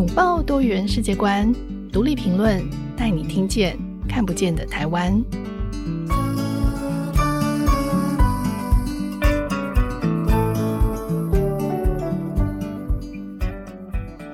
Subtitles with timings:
[0.00, 1.54] 拥抱多元世界观，
[1.92, 2.58] 独立评论
[2.96, 3.76] 带你听见
[4.08, 5.22] 看不见的台湾。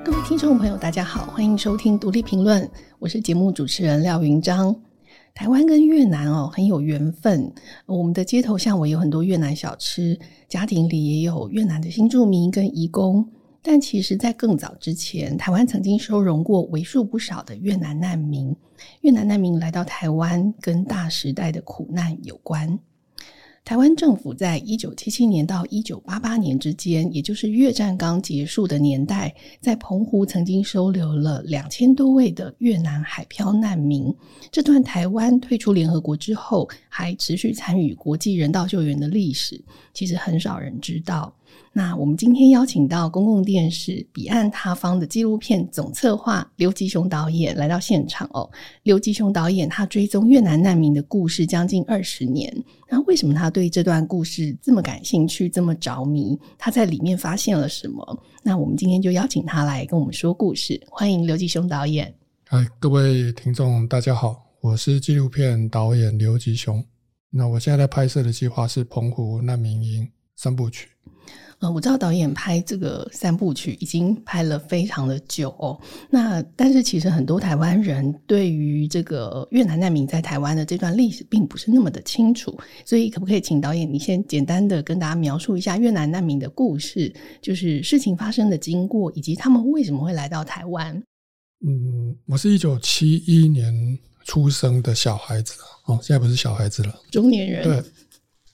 [0.04, 2.70] 各位听众朋友，大家好，欢迎收听独立评论，
[3.00, 4.72] 我是节目主持人廖云章。
[5.34, 7.52] 台湾跟越南哦很有缘分，
[7.86, 10.16] 我们的街头巷尾有很多越南小吃，
[10.48, 13.28] 家庭里也有越南的新住民跟移工。
[13.68, 18.54] 但其实，在更早之前，台湾曾经收容过为数不少的越南难民。
[19.00, 22.78] 越南难民来到台湾，跟大时代的苦难有关。
[23.64, 34.14] 台湾政府在一九七七年到一九八八年之间，也就是越战刚结束的年代，在澎湖曾经收留了两千多位的越南海漂难民。
[34.52, 41.30] 这段台湾退出联合国之后，还持续参与国际人道救援的历史，其实很少人知道。
[41.70, 48.50] 那我们今天邀请到公共电视《彼岸他方》的纪录片总策划刘吉雄导演来到现场哦。
[48.84, 52.50] 刘吉雄导演他追踪越南难民的故事将近二十年，
[52.88, 56.38] 那为什么他对这段故事这么感兴趣、这么着迷？
[56.56, 58.22] 他在里面发现了什么？
[58.42, 60.80] 那我们今天就邀请他来跟我们说故事。
[60.88, 62.14] 欢迎刘吉雄导演。
[62.48, 66.84] 嗨，各位听众，大家好，我是纪录片导演刘吉雄。
[67.30, 70.88] 那我现在在拍摄的计划是澎湖难民营三部曲。
[71.60, 75.80] 嗯，我知道导演拍这个三部曲已经拍了非常的久哦。
[76.10, 91.00] 那但是其实很多台湾人对于这个越南难民在台湾的这段历史并不是那么的清楚，所以可不可以请导演你先简单的跟大家描述一下越南难民的故事，就是事情发生的经过以及他们为什么会来到台湾？
[91.64, 93.72] 嗯，我是一九七一年
[94.26, 95.54] 出生的小孩子
[95.86, 97.64] 哦，现在不是小孩子了，中年人。
[97.64, 97.82] 对。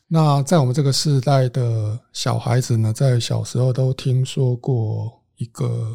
[0.07, 5.91] 那在我们这个世代的小孩子呢，在小时候都听说过一个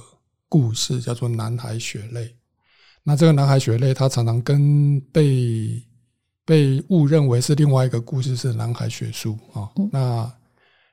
[0.50, 2.26] 故事，叫做《男孩血泪》。
[3.04, 5.80] 那这个《男孩血泪》，他常常跟被
[6.44, 9.70] 被误认为是另外一个故事，是《男孩血书》啊。
[9.92, 10.34] 那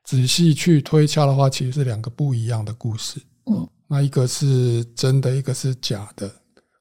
[0.05, 3.19] 仔细去推敲的话，其实是两个不一样的故事。
[3.47, 6.31] 嗯，那一个是真的，一个是假的，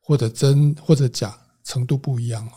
[0.02, 2.54] 或者真或者假程度不一样啊。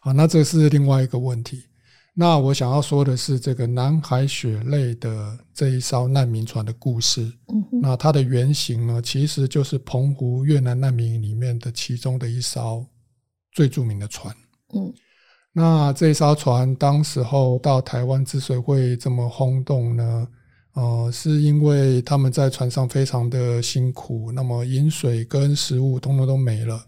[0.00, 1.64] 好，那这是另外一个问题。
[2.12, 7.22] 那我想要说的是，这个南海血泪的这一艘难民船的故事。
[7.48, 12.84] 嗯哼，那它的原型呢，其实就是澎湖越南难民营里面的其中的一艘
[13.52, 14.34] 最著名的船。
[14.74, 14.92] 嗯，
[15.52, 20.28] 那这一艘船当时候到台湾之所以会这么轰动呢，
[20.74, 26.84] 呃，是因为他们在船上非常的辛苦，那么饮水跟食物通通都没了，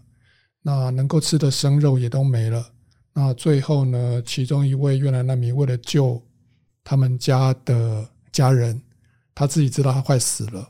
[0.63, 2.65] 那能够吃的生肉也都没了。
[3.13, 6.19] 那最后呢，其中一位越南难民为了救
[6.83, 8.81] 他们家的家人，
[9.35, 10.67] 他自己知道他快死了，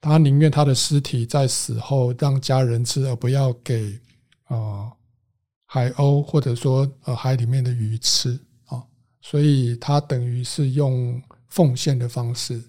[0.00, 3.98] 他宁愿他的尸体在死后让家人吃，而不要给
[4.44, 4.92] 啊、呃、
[5.66, 8.84] 海鸥或者说呃海里面的鱼吃啊，
[9.20, 12.62] 所以他等于是用奉献的方式，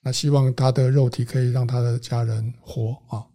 [0.00, 3.26] 那希望他的肉体可以让他的家人活啊，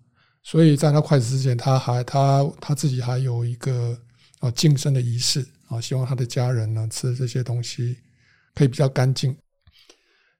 [0.44, 3.98] 所以在他快死之前，他还他他自己还有一个。
[4.42, 7.96] 啊，净身的仪式啊，希望他的家人呢吃这些东西
[8.56, 9.38] 可以比较干净。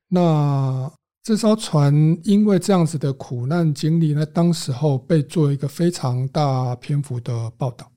[0.08, 0.92] 那
[1.22, 7.92] 这艘船因为这样子的苦难经历呢，当时候被做一个非常大篇幅的报道，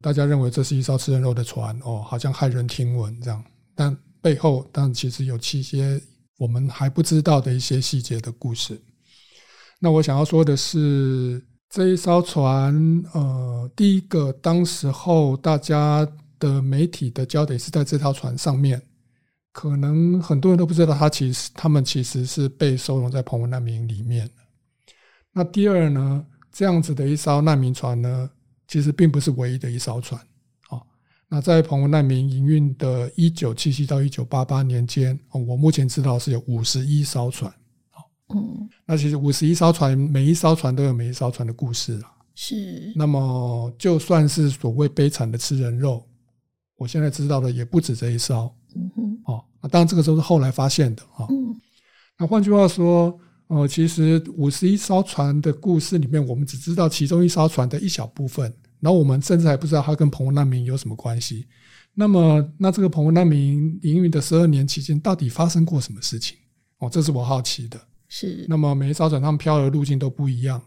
[0.00, 3.44] 大家认为这是一艘吃人肉的船哦，好像骇人听闻这样。
[3.74, 6.00] 但背后，但其实有一些
[6.38, 8.80] 我们还不知道的一些细节的故事。
[9.82, 11.44] 那我想要说的是。
[11.74, 16.06] 这一艘船，呃，第一个，当时候大家
[16.38, 18.82] 的媒体的焦点是在这条船上面，
[19.52, 24.28] 可能很多人都不知道，他其实他们其实是被收容在澎湖难民营里面。
[25.32, 28.28] 那第二呢，这样子的一艘难民船呢，
[28.68, 30.20] 其实并不是唯一的一艘船。
[30.68, 30.82] 哦，
[31.30, 37.50] 那在澎湖难民营运的一九七七到一九八八年间，我目前知道是有五十一艘船。
[38.34, 42.12] 嗯，那其实五十一艘船，每一艘船都有每一艘船的故事啊。
[42.34, 42.92] 是。
[42.96, 46.06] 那么，就算是所谓悲惨的吃人肉，
[46.76, 48.54] 我现在知道的也不止这一艘。
[48.74, 49.18] 嗯哼。
[49.26, 51.26] 哦，那当然这个都是后来发现的啊。
[51.28, 51.54] 嗯。
[52.18, 53.18] 那换句话说，
[53.48, 61.46] 呃，其实五十一艘船的故事里面，我们只知道其中一艘船的一小部分，然后我们甚至还不知道它跟澎湖难民有什么关系。
[61.94, 66.38] 那么，那这个澎湖难民营运的十二年期间，到底发生过什么事情？
[66.78, 67.78] 哦，这是我好奇的。
[68.14, 68.44] 是。
[68.46, 70.60] 那么每一艘船他们漂流的路径都不一样。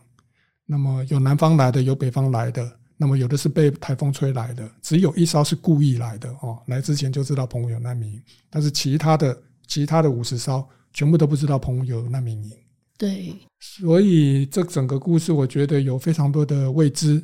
[0.66, 2.80] 那么有南方来的，有北方来的。
[2.98, 6.58] 那么有的是被台风吹来的，只有一艘是故意来的哦。
[6.66, 8.20] 来之前就知道澎湖有难民，
[8.50, 9.38] 但是其他的
[9.68, 12.52] 其他的五十艘全部都不知道澎湖有难民营。
[12.98, 17.22] 对，所以这整个故事我觉得有非常多的未知。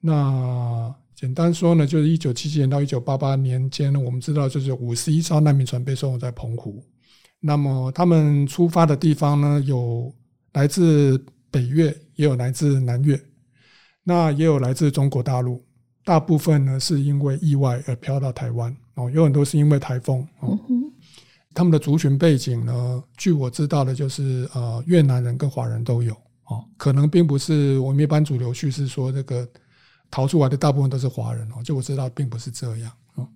[0.00, 6.82] 那简单说呢，就是一九七七年到一九八八年间呢，我们知道就是五十一艘难民船被收容在澎湖。
[7.44, 10.14] 那么他们出发的地方呢，有
[10.52, 13.20] 来自北越，也有来自南越。
[14.04, 15.64] 那也有来自中国大陆，
[16.04, 20.58] 大部分呢是因为意外而飘到台湾哦，有很多是因为台风哦。
[21.54, 26.14] 他们的族群背景呢，据我知道的，就是呃越南人跟华人都有
[26.46, 29.46] 哦，可能并不是我们一般主流叙事说这个
[30.10, 33.28] 逃出来的大部分都是华人哦，就我知道并不是这样哦。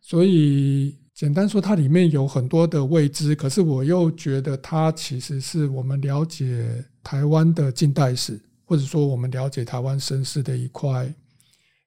[0.00, 8.40] 所以简单说，它里面有很多的未知，可是我又觉得它其实是我们了解台湾的近代史。
[8.66, 11.06] 或者说，我们了解台湾身世的一块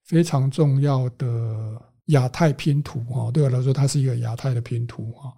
[0.05, 5.33] 非常重要的亚太拼图哈，对我来说，它是一个亚太的拼图哈。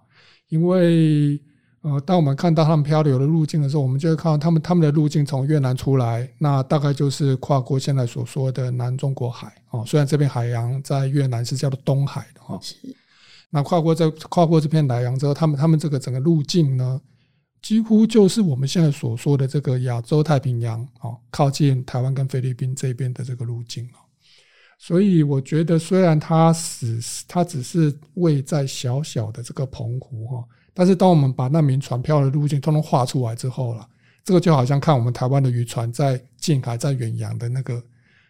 [0.50, 1.40] 因为
[1.80, 9.82] 呃，当我们看到他们漂流的路径的时候，我们就会看到他们他们的路径从越南出来，那大概就是跨过现在所说的南中国海啊。
[9.86, 12.76] 虽然这片海洋在越南是叫做东海的哈，是。
[13.50, 17.00] 那跨过这跨过这片海洋之后，他们他们这个整个路径呢？
[17.60, 23.86] 几乎就是我们现在所说的这个亚洲太平洋啊，靠近台湾跟菲律宾这边的这个路径。
[24.78, 26.98] 所以我觉得，虽然它只
[27.28, 33.86] 它只是位在小小的这个澎湖哈，但是当我们把难民船漂的路径通通画出来之后了，
[34.24, 37.82] 这个就好像看我们台湾的渔船在近海在远洋的那个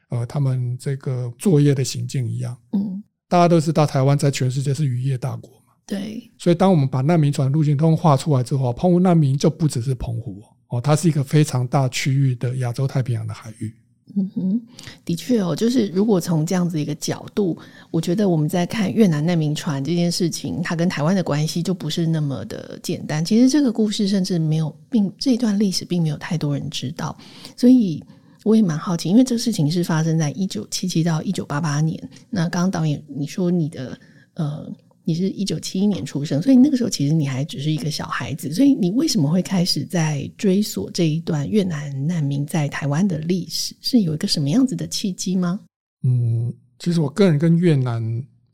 [0.08, 2.56] 呃，他们这个作业的行径一样。
[2.72, 3.00] 嗯，
[3.30, 5.72] 大家都知道台湾在全世界是渔业大国嘛。
[5.86, 13.72] 对，所以当我们把难民船路径通画出来之后，澎湖难民就不只是澎湖哦，它是一个非常大区域的亚洲太平洋的海域。
[14.16, 14.60] 嗯哼，
[15.04, 17.56] 的确哦，就是如果从这样子一个角度，
[17.92, 23.24] 我觉得我们在看越南难民船这件事情，它跟台湾的关系就不是那么的简单。
[23.24, 27.16] 其实这个故事甚至没有，并这一段历史并没有太多人知道，
[27.56, 28.02] 所以
[28.44, 31.98] 我也蛮好奇，因为这个事情是发生在一九七七到一九八八年。
[32.28, 33.98] 那刚刚导演你说你的
[34.34, 34.72] 呃。
[35.02, 38.52] 你是一九七一年出生，所以那个时候其实你还只是一个小孩子。
[38.52, 43.74] 所以你为什么会开始在追索这一段越南难民在台湾的历史？
[43.80, 45.58] 是有一个什么样子的契机吗？
[46.04, 48.00] 嗯，其实我个人跟越南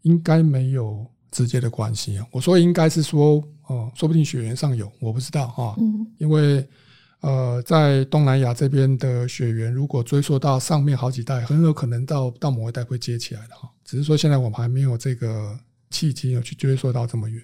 [0.03, 2.27] 应该没有直接的关系啊。
[2.31, 5.75] 我说应该是说，哦，说不定血缘上有，我不知道哈。
[5.79, 6.67] 嗯，因为
[7.27, 13.69] 呃，在东南亚这边的血缘，如果追溯到上面好几代，很有可能到到某一代会接起来的哈。
[13.85, 15.59] 只是说现在我们还没有这个。
[15.89, 17.41] 契机有去追溯到这么远，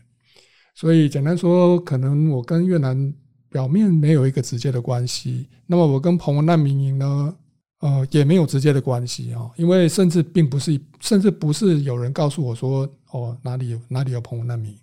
[0.75, 3.15] 所以简单说，可能我跟越南
[3.49, 5.49] 表面没有一个直接的关系。
[5.65, 7.37] 那么我跟彭文难民营呢，
[7.79, 14.79] 呃，也没有直接的关系啊，因为甚至并不是，甚至不是有人告诉我说，哦，哪里有哪里有彭文难民营。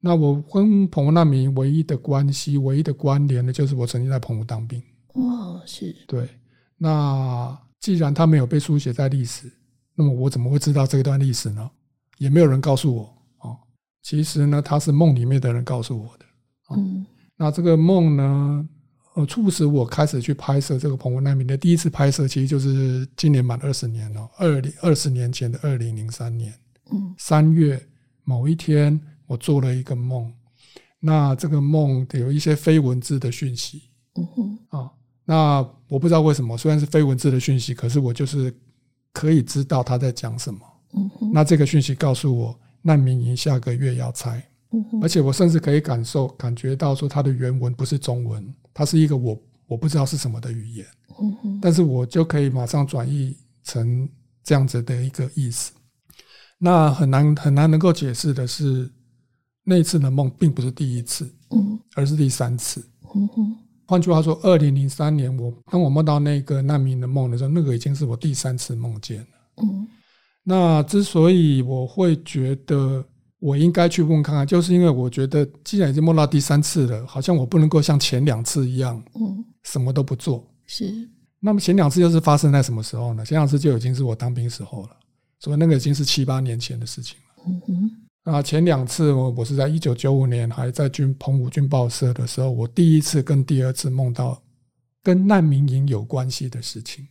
[0.00, 4.82] 那我跟澎湖难民唯一的关系、唯一的关联呢，就是我曾经在澎湖当兵。
[5.14, 5.94] 哦，是。
[6.06, 6.28] 对。
[6.76, 9.50] 那既然他没有被书写在历史，
[9.96, 11.68] 那么我怎么会知道这段历史呢？
[12.18, 13.02] 也没有人告诉我
[13.38, 13.56] 哦，
[14.02, 16.24] 其实呢，他是梦里面的人告诉我的。
[16.76, 17.04] 嗯，
[17.36, 18.68] 那这个梦呢，
[19.14, 26.52] 呃，促使我开始去拍摄这个澎湖难民的第一次拍摄，其实就是今年满二十年了，二零二十年前的二零零三年，
[26.92, 27.80] 嗯，三月
[28.22, 30.32] 某一天，我做了一个梦，
[30.98, 33.82] 那这个梦有一些非文字的讯息，
[34.16, 34.90] 嗯哼，啊，
[35.24, 38.52] 那我不知道为什么，虽然是非文字的讯息，可是我就是
[39.12, 40.60] 可以知道他在讲什么。
[40.94, 44.42] 嗯哼、那这个讯息告诉我，难民营下个月要拆，
[44.72, 50.86] 嗯哼，而且我甚至可以感受、感觉到说，它的原文不是中文，它是一个我我不知道是什么的语言，
[51.20, 54.08] 嗯哼，但是我就可以马上转译成
[54.42, 55.72] 这样子的一个意思。
[56.60, 58.90] 那很难很难能够解释的是，
[59.68, 62.82] 那次的梦并不是第一次，嗯，而是第三次。
[63.14, 63.54] 嗯，
[63.86, 69.26] 换句话说，二零零三年我当我梦到那个难民的梦的时候，那个已经是我第三次梦见了，
[69.62, 69.86] 嗯。
[70.42, 73.04] 那之所以我会觉得
[73.40, 80.42] 我应该去问看看，就是因为我觉得既然已经梦到第三次了，好像我不能够像前两次一样，嗯，什么都不做。
[80.66, 81.08] 是。
[81.40, 83.24] 那么前两次又是发生在什么时候呢？
[83.24, 84.90] 前两次就已经是我当兵时候了，
[85.40, 87.44] 所以那个已经是七八年前的事情了。
[87.46, 87.90] 嗯哼。
[88.30, 94.38] 那前两次我我是在一九九五年还在军澎湖军报社的时候，我第一次跟第二次梦到
[95.02, 97.06] 跟难民营有关系的事情。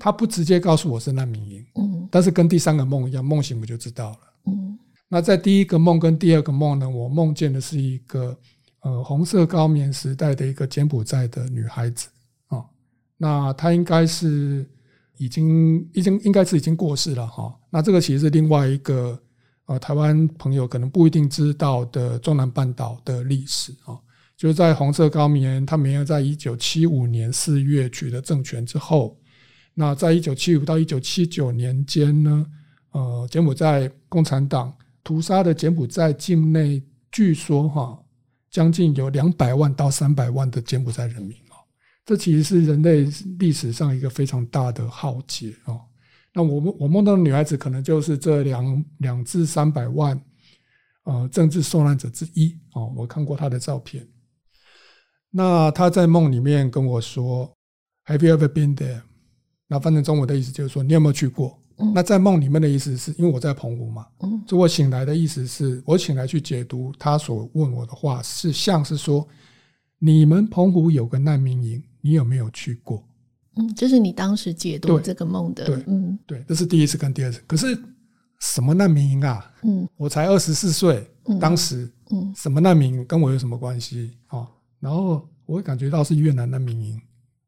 [0.00, 4.18] 他不直接告诉我是难民营，嗯，但是跟第三个梦一样，梦醒我就知道了。
[4.46, 8.34] 嗯，那在第一个梦跟第二个梦呢，我梦见的是一个
[8.80, 12.08] 呃红色高棉时代的一个柬埔寨的女孩子
[12.46, 12.64] 啊，
[13.18, 14.66] 那她应该是。
[15.16, 19.16] 已经已经应该是已经过世了哈，那这个其实是另外一个
[19.66, 23.98] 呃台湾朋友可能不一定知道的中南半岛的历史啊，
[24.36, 29.18] 就是在红色高棉他们要在一九七五年四月取得政权之后，
[29.74, 32.46] 那在一九七五到一九七九年间呢，
[32.92, 37.98] 呃柬埔寨共产党屠杀的柬埔寨境内，据说哈
[38.50, 41.36] 将近有两百万到三百万的柬埔寨人民。
[42.06, 45.80] 这其实是人类历史上一个非常大的浩劫哦。
[46.34, 50.20] 那我梦我梦到的女孩子，可能就是这两两至三百万
[51.04, 52.92] 呃政治受难者之一哦。
[52.96, 54.06] 我看过她的照片。
[55.30, 57.50] 那她在梦里面跟我说
[58.06, 59.02] ：“Have you ever been there？”
[59.68, 69.26] 那翻译中文的意思就是说：“你有没有去过？”嗯、那在梦里面的意思是因为我在澎湖嘛，嗯，所以我醒来的意思是我醒来去解读他所问我的话，是像是说
[69.98, 73.02] ：“你们澎湖有个难民营。”你有没有去过？
[73.56, 75.64] 嗯，这、就是你当时解读这个梦的。
[75.64, 77.40] 对，嗯，对，这是第一次跟第二次。
[77.46, 77.78] 可是
[78.40, 79.50] 什么难民营啊？
[79.62, 81.08] 嗯，我才二十四岁，
[81.40, 84.12] 当时，嗯，什么难民营跟我有什么关系？
[84.30, 84.46] 哦，
[84.80, 87.00] 然后我会感觉到是越南难民营，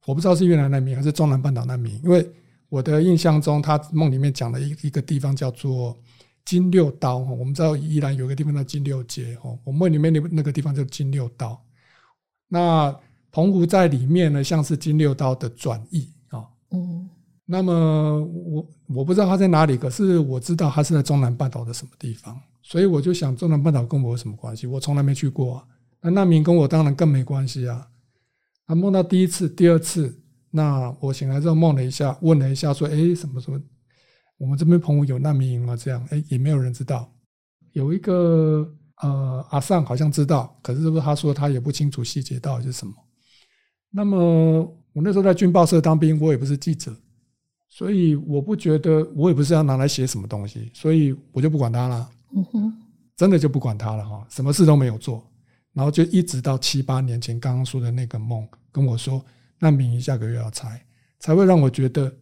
[0.07, 2.31] 我不知道是越南难民还是中南半岛难民营，因为
[2.69, 5.97] 我的印象中，他梦里面讲了一一个地方叫做
[6.45, 7.19] 金六刀。
[7.19, 11.61] 我们知道宜兰有一个地方叫金六街，哦，我梦里面那那个地方叫金六刀。
[12.49, 12.97] 那
[13.37, 16.43] 澎湖在里面呢，像是金六刀的转译啊。
[16.71, 17.07] 嗯，
[17.45, 24.66] 那么我我不知道它在哪里，可是我知道它是在中南半岛的什么地方，所以我就想，中南半岛跟我有什么关系？
[24.66, 25.64] 我从来没去过啊。
[26.00, 27.87] 那难民跟我当然更没关系啊。
[28.66, 30.19] 那梦到第一次、第二次，
[30.50, 33.61] 那我醒来之后梦了一下，问了一下，说：“哎，什么什么？
[34.38, 37.07] 我们这边澎湖有难民营吗？”这样，哎，也没有人知道。
[37.73, 38.66] 有一个
[39.02, 42.95] 呃阿桑好像知道，可是是不是他说他也不清楚细节到底是什么。
[43.97, 44.61] 那么
[44.93, 46.95] 我那时候在军报社当兵，我也不是记者，
[47.67, 52.11] 所以我不觉得，我也不是要拿来写什么东西，所以我就不管他了。
[52.35, 52.73] 嗯哼，
[53.17, 55.26] 真的就不管他了哈，什么事都没有做，
[55.73, 59.25] 然后就一直到七八年前刚刚说的那个梦跟我说，
[59.59, 60.79] 难民营下个月要拆，
[61.19, 62.15] 才会让我觉得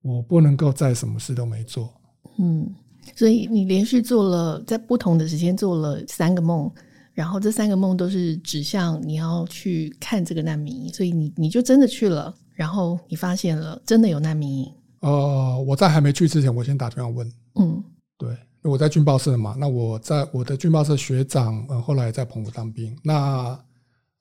[0.00, 1.92] 我不能够再什么事都没做。
[2.38, 2.74] 嗯，
[3.14, 6.72] 所以你连续做了在不同的时间做了三个梦。
[7.14, 14.72] 然后这三个梦都是指向你要去看这个难民营，所以你你就真的去了，然后你发现了真的有难民营。
[15.00, 17.30] 呃，我在还没去之前，我先打电话问。
[17.56, 17.82] 嗯，
[18.16, 23.58] 对，我在军报社嘛，那我在我的军报社学长，呃，后来在澎湖当兵，那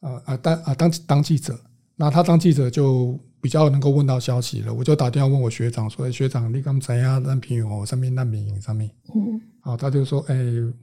[0.01, 1.57] 呃啊当啊当当记者，
[1.95, 8.91] 那他当记者就比较能够问到消息了，我就打电话问我学长说，学长你刚怎样难民营上面难民营上面？
[9.15, 10.35] 嗯，好，他就说，哎，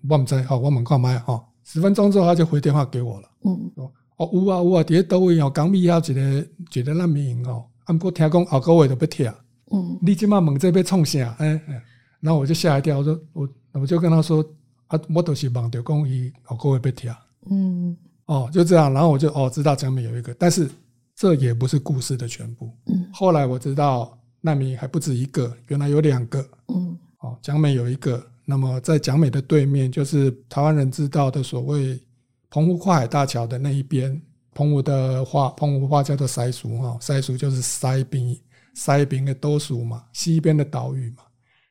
[0.08, 1.44] 我们在好，我们看麦哈。
[1.70, 3.28] 十分钟之后，他就回电话给我了。
[3.44, 3.70] 嗯，
[4.16, 9.34] 哦，有啊有啊，伫倒位哦，刚米要一个一个难民营哦，啊，不过听讲后个月就要拆。
[9.70, 11.36] 嗯，你今嘛问这要创啥？
[11.38, 11.82] 哎哎，
[12.20, 14.42] 然后我就吓一跳，我说我我就跟他说
[14.86, 17.18] 啊，我都是忙着讲伊后个月要拆。
[17.50, 17.94] 嗯，
[18.24, 20.70] 哦，就这样，然后我就哦知道江美有一个，但是
[21.14, 22.72] 这也不是故事的全部。
[22.86, 26.40] 嗯，后来我知道难民还不止一个，原来有两个。
[26.68, 28.24] 嗯，哦，江美有一个。
[28.50, 32.02] 那么在蒋美的对面，就是台湾人知道的所谓
[32.48, 34.18] 澎湖跨海大桥的那一边。
[34.54, 38.34] 澎湖的话，澎湖话叫做塞俗哈，塞俗就是塞边，
[38.72, 41.24] 塞边的多数嘛，西边的岛屿嘛，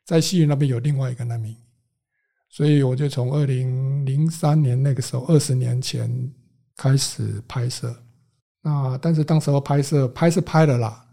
[0.05, 1.55] 在西屿那边有另外一个难民，
[2.47, 6.31] 所以我就从二零零三年那个时候，二十年前
[6.75, 7.91] 开始拍摄。
[8.61, 11.03] 那但是当时候拍摄拍是拍了啦，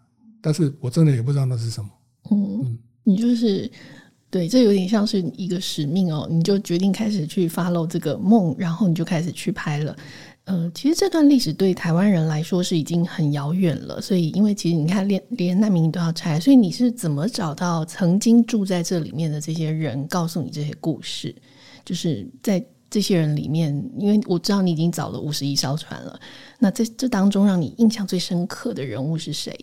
[0.43, 1.91] 但是我真的也不知道那是什么。
[2.31, 3.73] 嗯，嗯你就是。
[4.35, 9.97] 对，这有点像是一个使命哦，你就决定开始去 follow 这个梦，然后你就开始去拍了。
[10.47, 21.33] 呃，其实这段历史对台湾人来说是已经很遥远了，所以因为其实你看连连难民都要拆，所以你是怎么找到曾经住在这里面的这些人，告诉你这些故事？
[21.85, 22.61] 就是在
[22.91, 26.19] 这些人里面，因为我知道你已经找了五十一艘船了，
[26.59, 29.57] 那这这当中让你印象最深刻的人物是谁？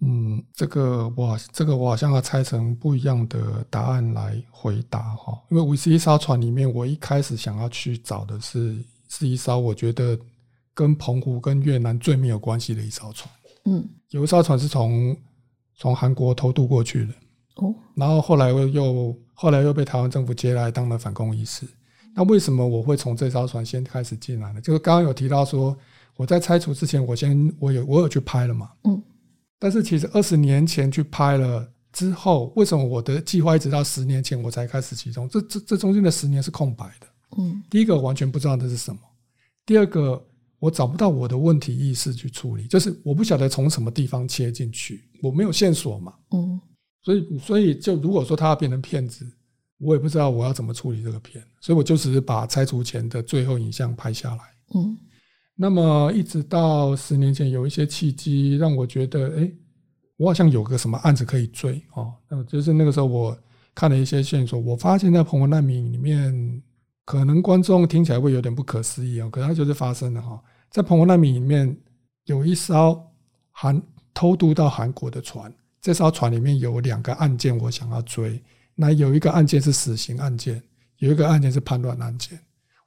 [0.00, 8.76] 嗯，这个我这个我好像要拆成不一样的答案来回答哈，因为五十一艘船里面，我一开始想要去找的是
[9.08, 10.18] 是一艘我觉得
[10.72, 13.28] 跟澎湖跟越南最没有关系的一艘船。
[13.66, 15.14] 嗯，有一艘船是从
[15.76, 17.12] 从韩国偷渡过去的，
[17.56, 21.66] 哦，然后后来又又后来又被台湾政府接来当了反共义士。
[22.14, 24.60] 那为什么我会从这艘船先开始进来呢？
[24.62, 25.76] 就是刚刚有提到说，
[26.16, 29.00] 我在拆除之前，我先我有我有去拍了嘛，嗯，
[29.60, 35.28] 但是其实二十年前去拍了之后，为什么我的计划一直到十年前我才开始启动？
[35.28, 37.06] 这这这中间的十年是空白的，
[37.38, 39.00] 嗯，第一个完全不知道这是什么，
[39.64, 40.20] 第二个
[40.58, 46.60] 我找不到我的问题意识去处理，就是我不晓得从什么地方切进去，我没有线索嘛，嗯，
[47.04, 49.24] 所以所以就如果说他要变成骗子。
[49.82, 54.42] 我也不知道我要怎么处理这个片，所以我就只是把拆除前的最后影像拍下来。
[54.74, 54.94] 嗯，
[55.62, 59.52] 那么一直到十年前，有一些契机让我觉得，哎，
[60.16, 62.14] 我好像有个什么案子可以追哦。
[62.30, 63.38] 那么就是那个时候，我
[63.74, 66.62] 看了一些线索，我发现在澎湖难民里面，
[67.04, 70.42] 可能观众听起来会有点不可思议哦，可是它就是发生了哈。
[70.70, 71.76] 在澎湖难民里面，
[72.24, 72.98] 有一艘
[73.50, 73.82] 韩
[74.14, 75.52] 偷渡到韩国的船，
[75.82, 78.42] 这艘船里面有两个案件，我想要追。
[78.74, 80.62] 那有一个案件是死刑案件，
[81.00, 82.38] 有一个案件是叛乱案件。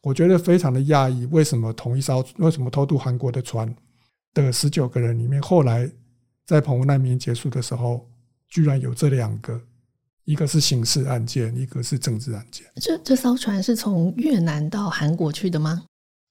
[0.03, 3.74] 我觉得非常的讶异，为什么同一艘为什么偷渡韩国的船
[4.33, 5.89] 的十九个人里面，后来
[6.45, 8.07] 在澎湖难民结束的时候，
[8.48, 9.60] 居然有这两个，
[10.25, 12.67] 一个是刑事案件，一个是政治案件。
[12.75, 15.83] 这这艘船是从越南到韩国去的吗？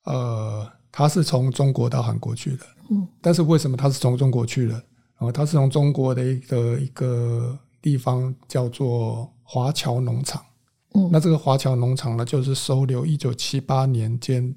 [0.05, 2.67] 呃，他是从中国到韩国去的。
[2.91, 4.75] 嗯，但是为什么他是从中国去的？
[4.75, 9.29] 然后他是从中国的一个一个地方叫做。
[9.45, 10.43] 华侨农场，
[10.95, 14.55] 嗯，那这个华侨农场呢，就是收留一九七八年间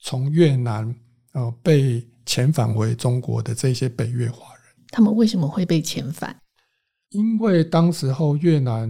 [0.00, 0.94] 从越南
[1.32, 4.62] 呃被遣返回中国的这些北越华人。
[4.90, 6.36] 他们为什么会被遣返？
[7.10, 8.88] 因为当时候越南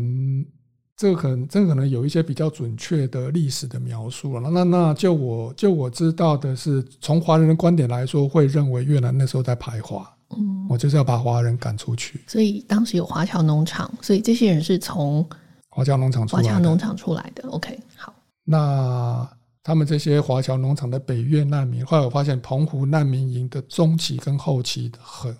[0.96, 4.50] 这个可能这个可能有一些比较准确的历史的描述了。
[4.50, 10.06] 那那就我就我知道的是，从华人的观点来说，会认为越南那时候在排华。
[10.36, 15.28] 嗯，我就是要把华人赶出去，所以当时有华侨农场，所以这些人是从
[15.70, 16.48] 华侨农场出来的。
[16.48, 17.48] 华侨农场出来的。
[17.48, 18.14] OK，好。
[18.44, 19.28] 那
[19.62, 25.34] 他们这些华侨农场的北越难民，后来我发现澎湖难民营的中期跟后期的很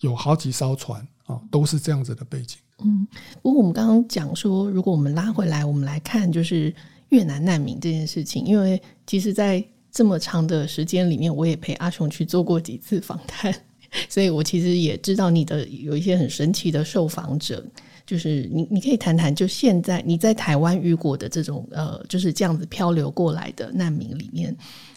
[0.00, 2.58] 有好几艘船啊，都是这样子的背景。
[2.84, 3.06] 嗯，
[3.42, 6.72] 不过我们刚刚讲说，如果我们拉回来，我们来看就是
[7.08, 13.52] 越南难民这件事情，因为其实，在这么长的时间里面，我也陪阿雄去做过几次访谈。
[14.10, 17.64] 所以我其实也知道你的有一些很神奇的受访者，
[18.06, 24.56] 就是你，你可以谈谈，就现在你在台湾遇过的这种呃，就是这样子漂流过来的难民里面，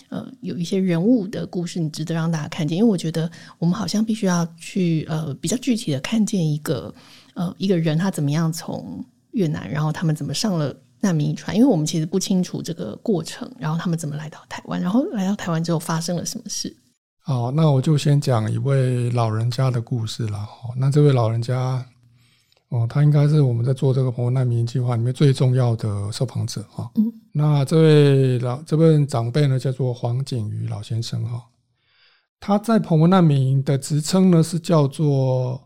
[0.09, 2.77] 呃，有一些人物的故事，你值得让大家看见。
[2.77, 6.93] 因为我觉得我们好像必须要去呃比较具体的看见一个
[7.33, 16.75] 呃一个人他怎么样从越南，然后他们怎么上了难民船，因为我们其实不清楚这个过程，然后他们怎么来到台湾，然后来到台湾之后发生了什么事。
[17.21, 20.47] 好，那我就先讲一位老人家的故事了。
[20.75, 21.85] 那这位老人家，
[22.69, 26.89] 哦，他应该是我们在做这个澎湖难民计划里面最重要的受访者哈。
[26.95, 27.11] 嗯。
[27.31, 31.43] 那这位老这位长辈呢，叫做黄景瑜老先生哈。
[32.39, 35.61] 他在澎湖难民营的职称呢是叫做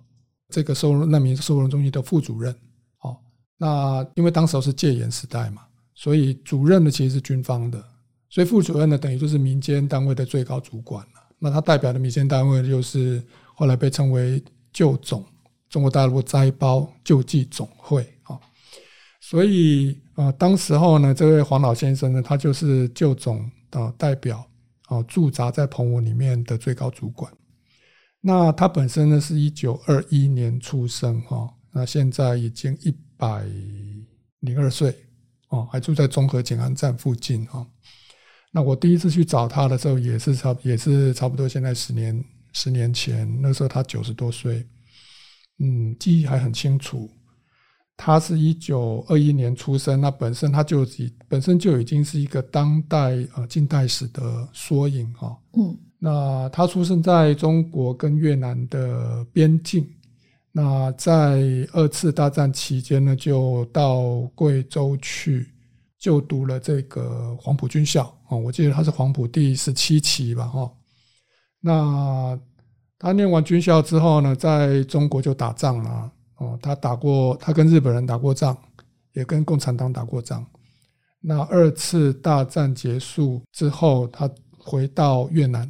[0.50, 2.56] 这个收容难民收容中心的副主任。
[3.02, 3.18] 哦，
[3.58, 5.64] 那因为当时是戒严时代嘛，
[5.94, 7.84] 所以主任呢其实是军方的，
[8.30, 11.22] 所以副主任呢等于就是民间单位的最高主管了。
[11.38, 13.22] 那他代表的民间单位就是
[13.56, 15.24] 后来被称为旧总，
[15.74, 18.40] 中国大陆灾包救济总会啊。
[19.20, 24.48] 所以啊，当时候呢，这位黄老先生呢，他就是救总的代表
[24.86, 27.34] 啊，驻扎在澎湖里面的最高主管。
[28.22, 33.44] 那他本身呢，是一九二一年出生哈，那现在已经一百
[34.42, 34.96] 零二岁
[35.50, 37.66] 哦，还住在中和景安站附近哈。
[38.52, 44.64] 那我第一次去找他的时候，也是差也是差不多现在十年十年前，那时候他九十多岁，
[45.64, 47.10] 嗯，记忆还很清楚。
[47.96, 55.38] 他是一九二一年出生，那本身他就已本身就已经是一个当代呃近代史的缩影哈。
[55.54, 59.88] 嗯，那他出生在中国跟越南的边境，
[60.52, 61.40] 那在
[61.72, 65.48] 二次大战期间呢，就到贵州去。
[66.00, 70.70] 就读了这个黄埔军校啊，我记得他是黄埔第十七期吧，哈。
[71.62, 72.38] 那
[73.04, 76.58] 他念完军校之后呢，在中国就打仗了哦。
[76.62, 78.58] 他打过，他跟日本人打过仗，
[79.12, 80.46] 也跟共产党打过仗。
[81.20, 85.70] 那二次大战结束之后，他回到越南。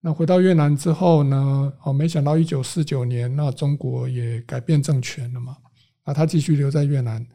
[0.00, 5.54] 那回到越南之后呢，哦，没想到一九四九年，那中国也改变政权了嘛。
[6.04, 7.26] 啊他继续留在越南。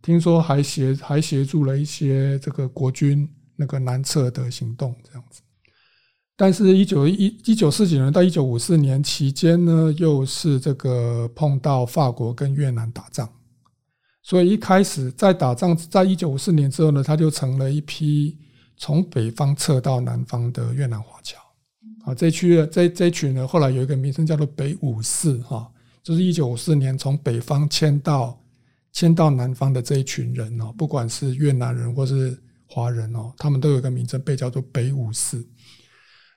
[0.00, 5.40] 听说还协还协助了一些这个国军那个南撤的行动这样子，
[6.36, 13.28] 但是，一九一一九四九年到一九五四年期间呢，又是这个碰到法国跟越南打仗，
[14.20, 18.36] 所以一开始在打仗，在一九五四年之后呢，他就成了一批
[18.76, 21.38] 从北方撤到南方的越南华侨。
[22.04, 25.70] 啊，这区这这群呢，后来有一个名称叫做北五四哈，
[26.02, 28.36] 就是一九五四年从北方迁到
[28.92, 35.46] 迁到南方的这一群人哦，不管是越南人或是华人哦，他们都有一个名称被叫做北五四。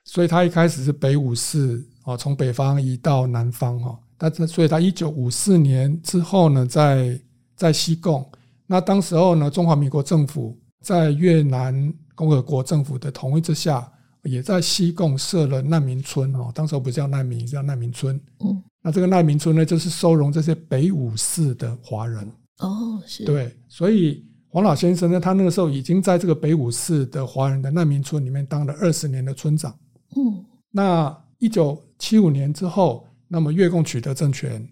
[0.08, 7.20] 所以他一开始是北五四啊，从北方移到南方哈，但是所以他一九五四年之后呢，在
[7.54, 8.26] 在西贡，
[8.66, 13.86] 那当时候呢，中华民国政府在越南共和国政府的同意之下。
[14.24, 18.20] 也在西贡设了难民村哦，当时候不叫难民，叫难民村。
[18.40, 22.28] 嗯，那这个难民村呢，就是收容这些北五四的华人。
[22.58, 23.24] 哦，是。
[23.24, 29.74] 对，所以黄老先生呢，他那个时候已经在这个北五四的华人的难民村里面当了二十年的村长。
[30.16, 34.66] 嗯，那一九七五年之后，那么越共取得政权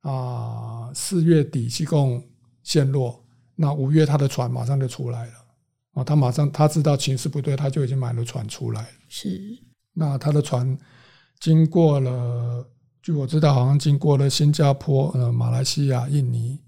[0.00, 2.22] 啊，四月底西贡
[2.62, 5.32] 陷落，那五月他的船马上就出来了。
[5.94, 8.88] 啊，他马上他知道情势不对，他就已经买了船出来了。
[9.08, 9.40] 是，
[9.92, 10.76] 那他的船
[11.38, 12.66] 经过了，
[13.00, 16.58] 据我知道，好像经过了新加坡、呃、马来西亚、印尼、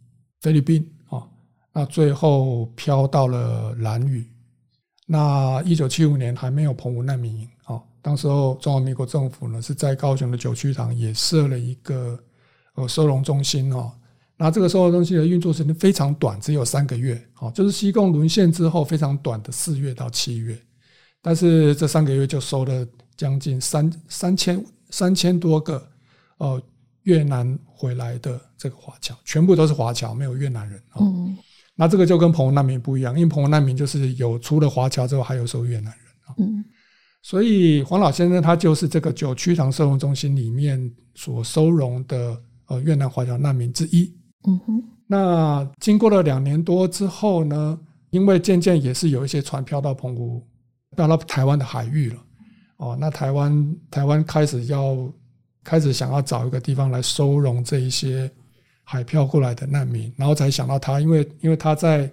[0.40, 1.26] 菲律宾啊，
[1.72, 4.24] 那最后飘到了兰屿。
[5.06, 7.55] 那一九七五年还没有澎湖难民营啊，
[8.06, 12.16] 当时候中华民国政府呢是在高雄的九曲堂也设了一个
[12.74, 13.90] 呃收容中心哦。
[14.36, 20.56] 那这个收容中心的运作时间非常短，只有三个月，哦，就是西贡沦陷之后非常短的四月到七月，
[21.20, 25.84] 但是这三个月就收了将近三三千三千多个
[26.36, 26.62] 呃
[27.02, 30.80] 越南回来的这个华侨，全部都是华侨，没有越南人。
[31.00, 31.36] 嗯，
[31.74, 36.06] 那这个就跟澎湖难民不一样，因为澎湖难民就是有除了华侨之后还有收越南人。
[36.38, 36.64] 嗯，
[37.26, 40.78] 所以黄老先生他就是这个九曲堂收容中心里面
[41.16, 44.14] 所收容的呃越南华侨难民之一。
[44.46, 47.76] 嗯哼，那经过了两年多之后呢，
[48.10, 50.40] 因为渐渐也是有一些船漂到澎湖，
[50.94, 52.16] 漂到台湾的海域了。
[52.76, 54.96] 哦，那台湾台湾开始要
[55.64, 58.30] 开始想要找一个地方来收容这一些
[58.84, 62.08] 海漂过来的难民，然后才想到他，因为因为他在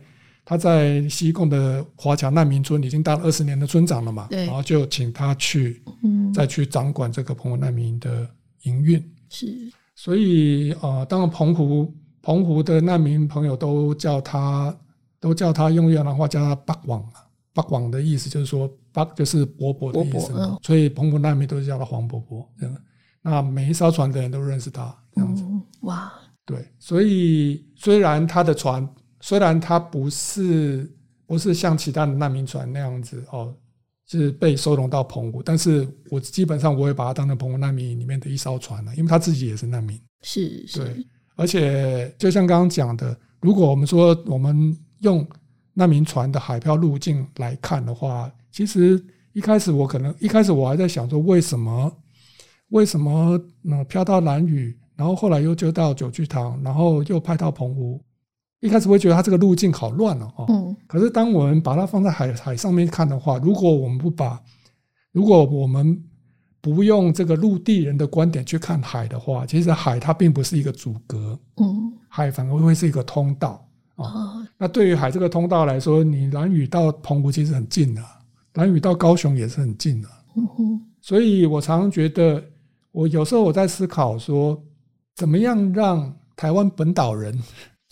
[0.45, 8.29] 他在西贡的华侨难民村已经当了二十年的村长了嘛，然后就请他去，嗯，再去掌管这个澎湖难民的
[8.63, 9.03] 营运。
[9.29, 9.47] 是，
[9.95, 11.93] 所以啊、呃，当然澎湖。
[12.25, 14.73] 澎湖的难民朋友都叫他，
[15.19, 17.19] 都叫他用越南话叫他“八王”啊
[17.53, 22.73] ，“八王”的意思就是说“八”就是伯伯的意思，伯伯所以澎湖难民都是叫他黄伯伯这样。
[23.21, 25.43] 那每一艘船的人都认识他这样子。
[25.81, 26.13] 哇，
[26.45, 28.87] 对，所以虽然他的船，
[29.23, 30.91] 虽然它不是
[31.25, 33.55] 不是像其他的难民船那样子哦，
[34.05, 39.97] 是被收容到澎湖，但是我基本上我会把它当成澎湖难民里面的一艘船了，因为他自己也是难民。
[40.23, 41.07] 是，是，对。
[41.37, 45.25] 而且，就像刚刚讲的，如果我们说我们用
[45.73, 51.89] 难民船的海漂路径来看的话，其实一开始我可能一开始我还在想说，为什么
[52.71, 53.85] 为什么呢？
[53.85, 58.03] 漂到蓝屿，然后后来又就到九曲堂，然后又派到澎湖，
[58.63, 60.45] 一开始会觉得它这个路径好乱了哦。
[60.47, 60.75] 嗯。
[60.87, 64.41] 可是当我们把它放在海海上面看的话，如果我们不把，
[65.11, 66.01] 如果我们
[66.61, 74.05] 不用这个陆地人的观点去看海的话，其实海它并不是一个阻隔，嗯，海反而会是一个通道啊。
[74.05, 78.01] 哦、那对于海这个通道来说，你兰屿到澎湖其实很近的，
[78.53, 80.07] 兰屿到高雄也是很近的。
[80.35, 82.41] 嗯哼，所以我常常觉得，
[82.93, 84.57] 我有时候我在思考说，
[85.15, 87.37] 怎么样让台湾本岛人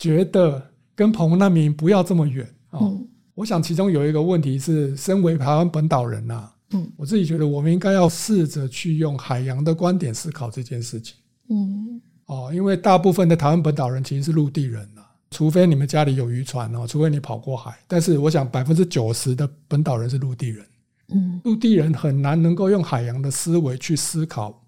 [0.02, 0.60] 觉得
[0.96, 2.80] 跟澎湖难民不要这么远哦？
[2.82, 6.50] 嗯、我想其中有一个问题是，身为台湾本岛人呐。
[6.72, 11.14] 嗯，我自己觉得我们应该要试着去用海洋的观点思考这件事情。
[11.50, 17.78] 嗯，哦，因为大部分的台湾本岛人其实是陆地人呐，除非你们家里有渔船哦，除非你跑过海。
[17.86, 20.66] 但是我想百分之九十的本岛人是陆地人。
[21.14, 24.60] 嗯，陆地人很难能够用海洋的思维去思考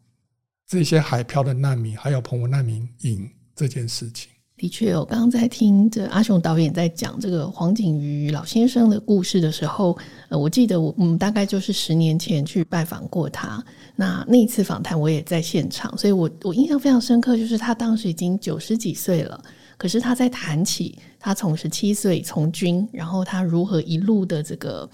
[0.64, 4.30] 这些海漂的难民，还有澎湖难民营这件事情。
[4.56, 13.62] 的确，我刚刚在听这阿雄导演在讲这个黄景瑜老先生的故事的时候，呃，我记得我们大概就是十年前去拜访过他。
[13.96, 19.42] 那那一次访谈我也在现场，所以我我印象非常深刻，就是他当时已经九十几岁了，
[19.76, 24.88] 可是他在谈起他从十七岁从军，然后他如何一路的这个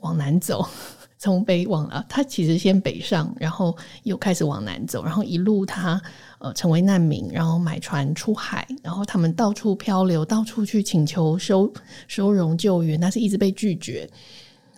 [0.00, 0.66] 往南走。
[1.18, 6.02] 从北往啊，他其实先北上，然后又开始往南走，然后一路他
[6.42, 11.72] 呃成为难民，然后买船出海，然后他们到处漂流，到处去请求收
[12.08, 14.08] 收容救援，但是一直被拒绝。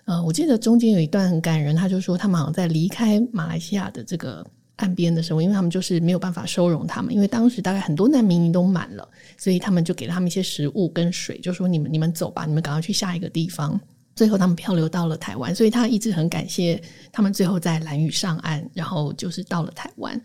[0.05, 4.47] 呃，我记得中间有一段很感人，他就说他们好像在离开马来西亚的这个
[4.77, 13.81] 岸边的时候，因为他们就是没有办法收容他们，因为当时大概很多难民营都满了，所以他们就给他们一些食物跟水，就说你们你们走吧，你们赶快去下一个地方。
[14.15, 20.21] 最后他们漂流到了台湾，所以他一直很感谢他们最后在兰屿上岸，然后就是到了台湾。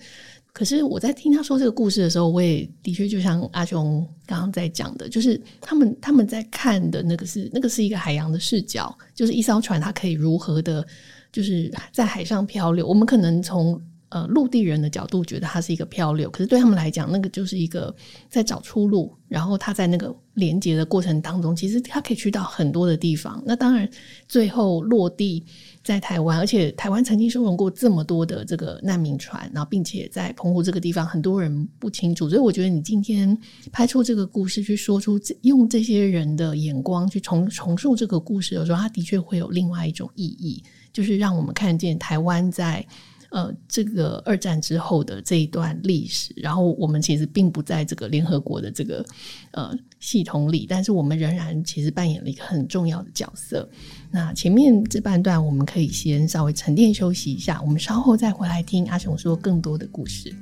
[0.52, 10.86] 可是我在听他说这个故事的时候，我也的确就像阿雄刚刚在讲的，就是他们他们在看的那个是那个是一个海洋的视角，就是一艘船它可以如何的，
[11.32, 12.86] 就是在海上漂流。
[12.86, 17.96] 我们可能从呃陆地人的角度觉得它是一个漂流，可是对他们来讲，那个就是一个
[18.28, 19.16] 在找出路。
[19.28, 23.42] 然后他在那个连接的过程当中，其实他可以去到很多的地方。
[23.46, 23.88] 那当然
[24.28, 25.46] 最后落地。
[25.90, 32.30] 在台湾，而且台湾曾经收容过这么多的这个难民船，然后并且在澎湖这个地方，很多人不清楚。
[32.30, 33.36] 所以我觉得你今天
[33.72, 42.86] 拍出这个故事，去说出用这些人的眼光去重重述这个故事的时候，它的确会有另外一种意义，就是让我们看见台湾在。
[43.32, 49.06] 呃，这个二战之后的这一段历史，然后我们其实并不在这个联合国的这个
[49.52, 53.70] 呃系统里，但是我们仍然其实扮演了一个很重要的角色。
[54.10, 60.34] 那前面这半段我们可以先稍微沉淀休息一下，我们稍后再回来听阿雄说更多的故事。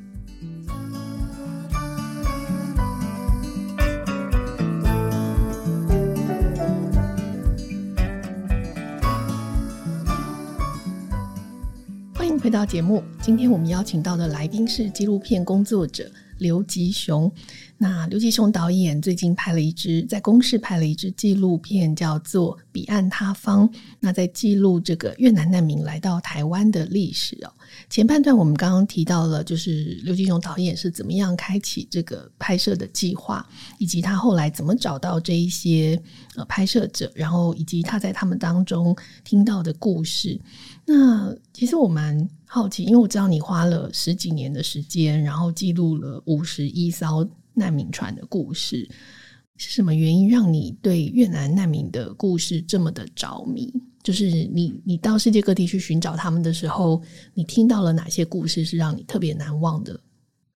[12.14, 17.32] 欢迎回到节目，今天我们邀请到的来宾是纪录片工作者刘吉雄。
[17.78, 23.70] 那刘吉雄导演最近拍了一支，在公视拍了一支纪录片，叫做《彼岸他方》。
[24.00, 27.54] 那在记录这个越南难民来到台湾的历史哦。
[27.90, 33.48] 前半段我们刚刚提到了，就是刘吉雄导演是怎么样开启这个拍摄的计划，
[33.78, 36.02] 以及他后来怎么找到这一些
[36.36, 40.40] 呃拍摄者，然后以及他在他们当中听到的故事。
[40.88, 47.30] 那其实我蛮好奇，因为我知道你花了十几年的时间，然后记录了五十一艘。
[47.60, 48.88] 难民船的故事
[49.56, 53.74] 是什么原因让你对越南难民的故事这么的着迷？
[54.04, 57.02] 就是你，你到世界各地去寻找他们的时候，
[57.34, 60.00] 你听到了哪些故事是让你特别难忘的？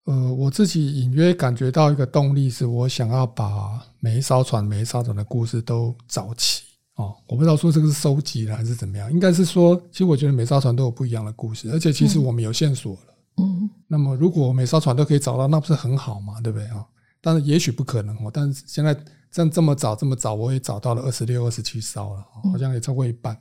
[0.07, 6.64] 呃，我自己隐约感觉到一个动力，是我想要把每一艘船、每一艘船的故事都找齐
[6.99, 7.17] 哦。
[7.27, 13.01] 我不知道说这个是收集了还是怎么样，应该是说，其实我觉得每艘船都有不一样的故事，而且其实我们有线索了。
[13.39, 16.41] 嗯嗯，那么如果每艘船都可以找到，那不是很好嘛？
[16.41, 16.85] 对不对啊？
[17.21, 18.31] 但是也许不可能哦。
[18.35, 18.93] 但是现在
[19.31, 23.39] 这样这么早这么早，我也找到了二十六、二十七艘了，好像也超过一半。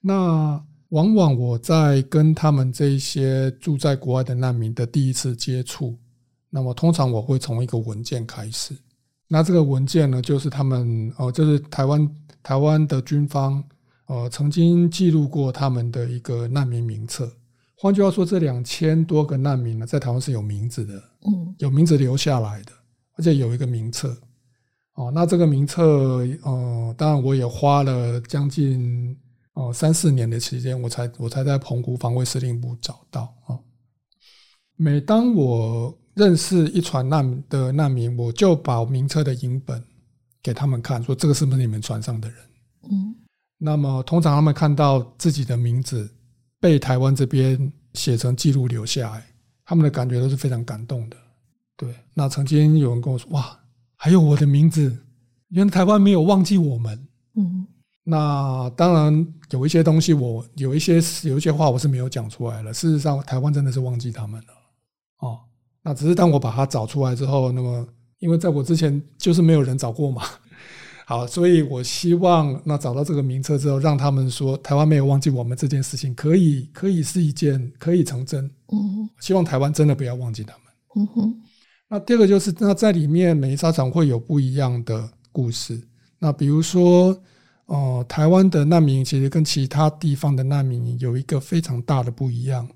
[0.00, 5.98] 那往往我在跟他们这一些住在国外的难民的第一次接触，
[6.50, 8.76] 那么通常我会从一个文件开始。
[9.28, 12.08] 那这个文件呢，就是他们哦，就是台湾
[12.42, 13.62] 台湾的军方
[14.06, 17.30] 呃曾经记录过他们的一个难民名册。
[17.78, 20.94] 换句话说，这两千多个难民呢，在台湾是有名字的，
[21.26, 22.72] 嗯，有名字留下来的，
[23.16, 24.16] 而且有一个名册。
[24.94, 29.14] 哦，那这个名册，呃，当然我也花了将近
[29.52, 33.58] 哦三四年的时间，我才我才在澎湖防卫司令部找到啊。
[34.76, 39.80] 每当我认识一船难的难民，我就把名车的影本
[40.42, 42.38] 给他们看，说这个是不是你们船上的人？
[42.90, 43.14] 嗯，
[43.56, 46.10] 那么通常他们看到自己的名字。
[46.58, 49.22] 被台湾这边写成记录留下来，
[49.62, 51.16] 他们的感觉都是非常感动的。
[51.76, 53.56] 对，那曾经有人跟我说：“哇，
[53.94, 54.96] 还有我的名字，
[55.50, 57.66] 原来台湾没有忘记我们。”嗯，
[58.02, 60.94] 那当然有一些东西我，我有一些
[61.28, 62.72] 有一些话我是没有讲出来了。
[62.72, 64.48] 事实上，台湾真的是忘记他们了。
[65.86, 67.86] 哦，那只是当我把它找出来之后，那么
[68.18, 70.22] 因为在我之前就是没有人找过嘛。
[71.06, 78.44] 好，所以我希望那找到这个名册之后，让他们说台湾没有忘记我们这件事情，可以可以是一件可以成真。
[78.72, 80.62] 嗯，希望台湾真的不要忘记他们。
[80.96, 81.42] 嗯哼。
[81.88, 85.80] 那第二个就是，那在里面每一艘船会有不一样的故事。
[86.18, 87.10] 那比如说，
[87.66, 92.68] 哦、呃，台湾的难民其实跟其他地方的难民有一个非常大的不一样，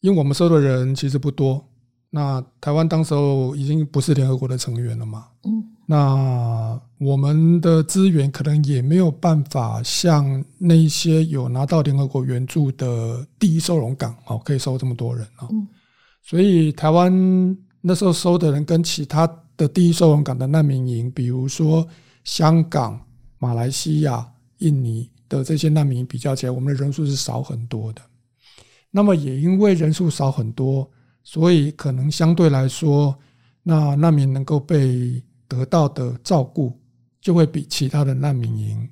[0.00, 1.64] 因为我们收的人其实不多。
[2.16, 5.26] 那台湾当时候已经不是联合国的成员了嘛。
[5.42, 5.64] 嗯。
[5.84, 15.48] 那我们的资源可能也没有办法像那些有拿到联合国援助的第一收容港哦，可以收这么多人哦。
[16.22, 17.12] 所以台湾
[17.80, 21.84] 那时候收的人跟其他的第一收容港的难民营，比如说
[22.22, 22.98] 香港、
[23.38, 24.24] 马来西亚、
[24.58, 28.00] 印尼的这些难民营比较起来，我们的人数是少很多的。
[28.92, 30.88] 那么也因为人数少很多，
[31.24, 33.18] 所以可能相对来说，
[33.64, 36.78] 那难民能够被得到的照顾
[37.20, 38.88] 就会比其他的难民营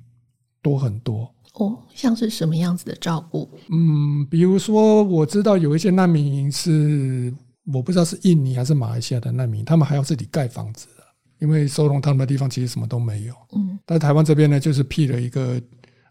[0.61, 3.47] 多很多哦，像是什么样子的照顾？
[3.69, 7.31] 嗯，比如说我知道有一些难民营是
[7.71, 11.03] 我不知道是印尼还是马来西亚的难民，他们还要自己盖房子的，
[11.39, 13.35] 因为收容他们的地方其实什么都没有。
[13.55, 15.61] 嗯，但台湾这边呢，就是辟了一个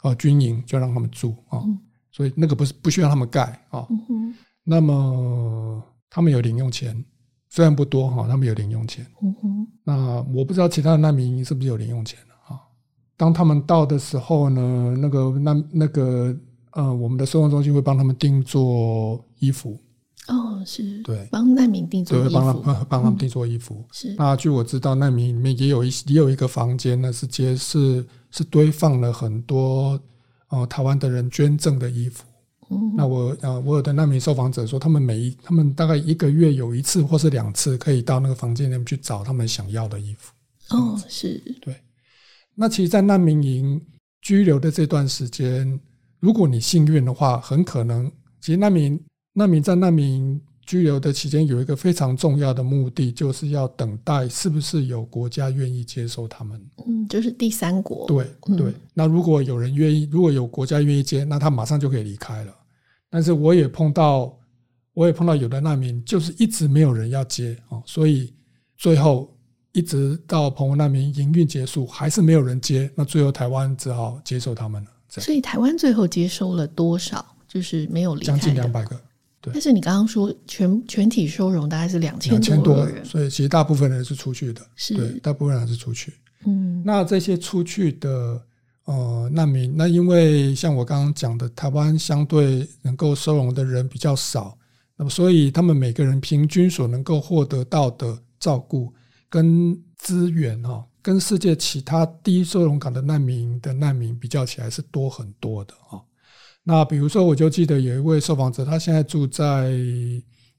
[0.02, 1.76] 呃军营，就让他们住啊，哦嗯、
[2.12, 3.80] 所以那个不是不需要他们盖啊。
[3.80, 5.82] 哦嗯、哼那么
[6.14, 7.02] 他们有零用钱，
[7.48, 9.06] 虽然不多哈、哦，他们有零用钱。
[9.22, 12.60] 嗯哼，那我不知道其他的难民营是不是有零用钱啊。
[13.16, 16.36] 当他们到的时候呢，那个那那个
[16.72, 19.78] 呃，我们的收容中心会帮他们定做衣服。
[20.28, 23.76] 哦，是，对，帮难民定做衣服，对，帮他们帮他们定做衣服。
[23.76, 24.14] 嗯、是。
[24.18, 29.98] 那据我知道，难民里面也有一也有一个房间呢，是接是是堆放了很多
[30.48, 32.24] 呃台湾的人捐赠的衣服。
[32.72, 32.94] 嗯。
[32.96, 40.32] 那我啊我有的难民受访者说，他们每一他们大概一个月有一次或是两次，可以到那个房间里面去找他们想要的衣服。
[40.70, 41.40] 哦，是。
[41.60, 41.76] 对。
[42.54, 43.80] 那其实，在难民营
[44.20, 45.80] 拘留的这段时间，
[46.20, 49.00] 如果你幸运的话，很可能，其实难民
[49.32, 56.60] 难民在难民营拘留的期间，有一个非常重要的目的，就是要等待是不是有国家愿意接收他们。
[56.86, 58.06] 嗯，就是第三国。
[58.06, 58.24] 对
[58.56, 58.70] 对。
[58.70, 62.54] 嗯、那如果有人愿意，如果有国家愿意接，那他马上就可以离开了。
[63.12, 64.36] 但是我也碰到，
[64.94, 68.34] 我也碰到有的难民，就是一直没有人要接哦，所以
[68.76, 69.30] 最后。
[69.74, 74.90] 一直到澎湖难民营运结束，还是没有人接，那最后台湾只好接受他们了。
[75.08, 77.24] 所以台湾最后接收了多少？
[77.48, 79.00] 就是没有离开，将近两百个。
[79.40, 84.60] 对，但是你刚刚说全全体收容大概是两千多人，所以其实大部分人是出去的。
[84.76, 86.12] 是，对，大部分人是出去。
[86.44, 88.38] 嗯，那这些出去的
[88.84, 94.58] 呃难民，那因为像我刚刚讲的，台湾相对能够收容的人比较少，
[94.96, 98.92] 那么所以他们每个人平均所能够获得到的照顾。
[99.30, 106.04] 跟资源哈，跟世界其他低收容港的难民的难民比较起来是多很多的哈。
[106.62, 109.70] 那比如说，我就记得有一位受访者，他现在住在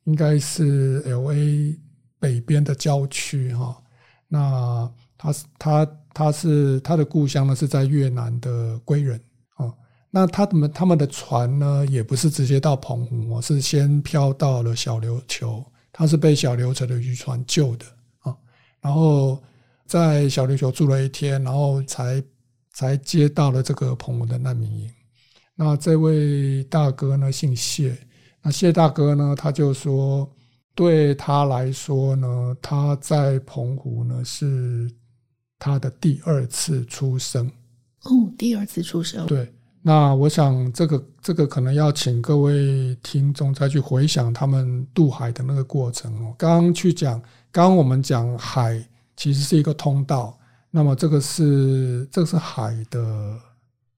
[0.05, 1.77] 应该是 LA
[2.19, 3.77] 北边的郊区哈。
[4.27, 9.19] 那他是他他是他的故乡呢是在越南的归仁
[9.55, 9.73] 啊。
[10.09, 17.85] 那他们他们的船呢也不是直接到澎湖，是先漂到了小琉球，他是被小琉球的渔船救的
[18.19, 18.35] 啊。
[18.81, 19.41] 然后
[19.85, 22.23] 在小琉球住了一天，然后才
[22.73, 24.89] 才接到了这个澎湖的难民营。
[25.55, 27.95] 那这位大哥呢，姓谢。
[28.41, 30.29] 那谢大哥呢，他就说，
[30.75, 34.89] 对他来说呢，他在澎湖呢是
[35.63, 37.49] 他的第二次出生。
[38.01, 39.25] 哦，第二次出生。
[39.25, 39.49] 对。
[39.81, 46.35] 那我想，这个这个可能要请各位听众再去回想他们渡海的那个过程哦。
[46.37, 47.21] 刚刚去讲。
[47.51, 48.83] 刚刚我们讲海
[49.15, 50.37] 其实是一个通道，
[50.71, 53.39] 那么这个是这个是海的，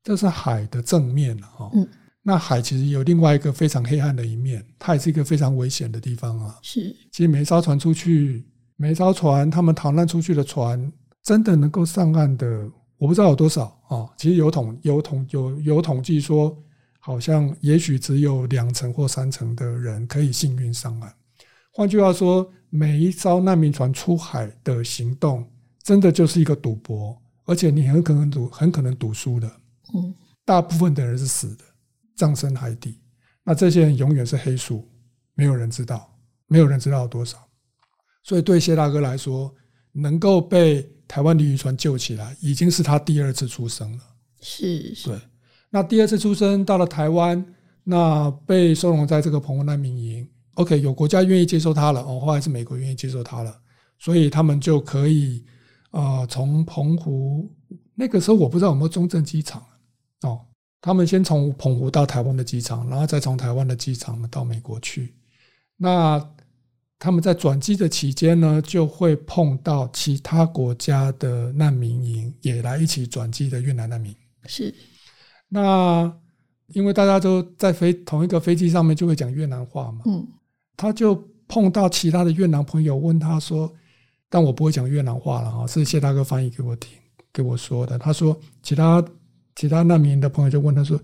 [0.04, 1.71] 这是海的正面哈。
[1.73, 1.88] 嗯。
[2.21, 6.58] 那海其实有另外一个非常黑暗的一面，它也是一个非常危险的地方啊。
[6.62, 6.93] 是。
[7.12, 8.43] 其实每一艘船出去，
[8.75, 10.91] 每一艘船他们逃难出去的船，
[11.25, 14.09] 真的能够上岸的，我不知道有多少啊。
[14.17, 16.57] 其实有统有统有有统计说，
[16.99, 21.13] 好像也许只有两成或三成的人可以幸运上岸。
[21.73, 22.49] 换句话说。
[22.71, 25.49] 每一艘难民船出海的行动，
[25.81, 29.47] 真的就是一个赌博，而且你很可能赌，很可能赌输的。
[29.93, 31.63] 嗯，大部分的人是死的，
[32.17, 32.99] 葬身海底。
[33.45, 34.85] 那这些人永远是黑数，
[35.35, 36.13] 没有人知道，
[36.47, 37.38] 没有人知道有多少。
[38.23, 39.55] 所以对谢大哥来说，
[39.93, 44.03] 能够被台湾的渔船救起来，已经是他第二次出生了。
[44.41, 45.19] 是，是，对。
[45.69, 47.45] 那第二次出生到了台湾，
[47.83, 50.27] 那被收容在这个澎湖难民营。
[50.53, 53.53] OK，有国家愿意接受他了哦，后来是美国愿意接受他了，
[53.99, 55.43] 所以他们就可以
[55.91, 57.53] 呃从澎湖
[57.93, 59.61] 那个时候我不知道有没有中正机场
[60.21, 60.39] 哦，
[60.79, 65.13] 他们先从澎湖到台湾的机场，然后再从台湾的机场到美国去。
[65.75, 66.25] 那
[66.97, 74.15] 他们在转机的期间呢，就会碰到其他国家的难民营也来一起转机的越南难民。
[74.45, 74.73] 是，
[75.49, 76.12] 那
[76.67, 80.01] 因为大家都在飞同一个飞机上面，就会讲越南话嘛。
[80.05, 80.25] 嗯。
[80.77, 81.15] 他就
[81.47, 83.71] 碰到其他的越南朋友，问他说
[84.29, 86.97] ：“但我不会讲越南话了哈，是谢大哥翻译给我听，
[87.31, 89.02] 给我说的。”他说：“其他
[89.56, 91.00] 其他难民的朋友就问他说：‘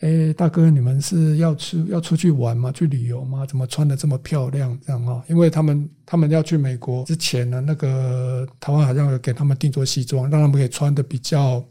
[0.00, 2.70] 哎，大哥，你们是要出要出去玩吗？
[2.72, 3.44] 去旅游吗？
[3.46, 4.78] 怎么穿的这么漂亮？
[4.84, 5.22] 这样哦？
[5.28, 11.64] 因为他们他们要去美国之前呢，那个台湾好像有给他们定做西装，让他们可以穿的比较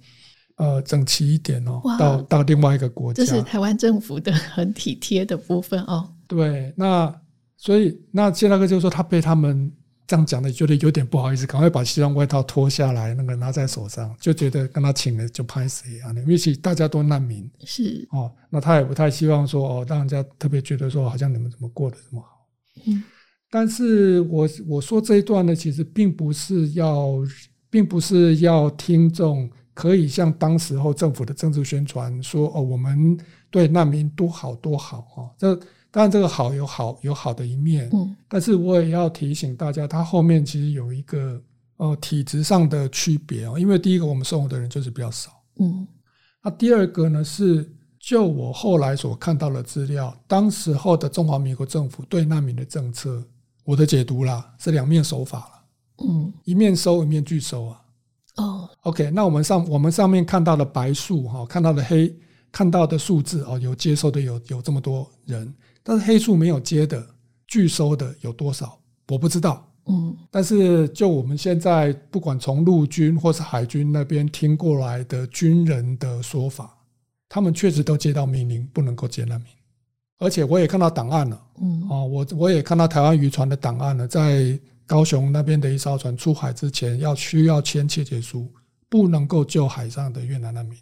[0.58, 1.82] 呃整齐一点哦。
[1.98, 6.10] 到到另外一个国家，这是台湾政府的很体贴的部分哦。
[6.28, 7.14] 对，那。
[7.60, 9.72] 所以，那谢大哥就说他被他们
[10.08, 16.14] 这样讲的，觉得有点不好意思，赶快把西装外套脱下来，那个拿在手上，就觉得跟他请了就拍谁啊？
[16.14, 22.48] 因为其实大家都难民是哦，那他也不太希望说哦，让人家特别觉得说好像你们怎么过得这么好。
[22.86, 23.04] 嗯，
[23.52, 27.16] 但是我我说这一段呢，其实并不是要，
[27.70, 33.18] 并不是要听众可以像当时候政府的政治宣传说哦，我们
[33.52, 35.60] 对难民多好多好哦，这。
[35.90, 41.42] 当然，这个好有好有好的一面，嗯，但是我也要提醒大家，它后面其实有一个
[41.78, 43.58] 呃体质上的区别哦。
[43.58, 45.88] 因为第一个，我们生活的人就是比较少，嗯，
[46.44, 47.68] 那第二个呢是，
[48.00, 53.24] 就我后来所看到的资料，当时候的中华民国政府对难民的政策，
[53.64, 57.82] 我的解读啦是两面手法了，嗯，一面收一面拒收啊。
[58.36, 62.16] 哦，OK，那我们上我们上面看到的白数哈，看到的黑
[62.52, 65.52] 看到的数字哦，有接收的有有这么多人。
[65.88, 67.08] 但是黑数没有接的
[67.48, 68.78] 拒收的有多少？
[69.08, 69.66] 我不知道。
[69.86, 76.78] 嗯，但是就我们现在不管从陆军或是海军那边听过来的军人的说法，
[77.30, 79.50] 他们确实都接到命令不能够接难民，
[80.20, 81.42] 而且我也看到档案了。
[81.62, 88.52] 嗯，啊，我我也看到台湾渔船的档案了，在高雄那边的一艘船出海之前要需要签切结书，
[88.90, 90.78] 不能够救海上的越南难民。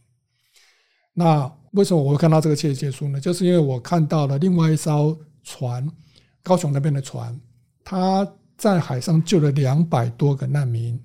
[1.14, 3.20] 那为什么我会看到这个切结书呢？
[3.20, 5.88] 就是因为我看到了另外一艘船，
[6.42, 7.40] 高雄那边的船，
[7.84, 11.00] 他在海上救了两百多个难民，